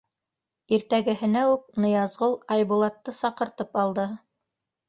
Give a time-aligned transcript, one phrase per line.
[0.77, 4.09] Иртәгеһенә үк Ныязғол Айбулатты саҡыртып алды.